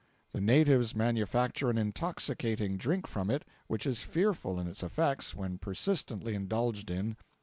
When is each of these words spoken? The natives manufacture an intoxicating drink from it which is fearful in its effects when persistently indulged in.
The 0.31 0.41
natives 0.41 0.95
manufacture 0.95 1.69
an 1.69 1.77
intoxicating 1.77 2.75
drink 2.77 3.05
from 3.05 3.29
it 3.29 3.45
which 3.67 3.85
is 3.85 4.01
fearful 4.01 4.59
in 4.59 4.65
its 4.65 4.81
effects 4.81 5.35
when 5.35 5.59
persistently 5.59 6.33
indulged 6.33 6.89
in. 6.89 7.17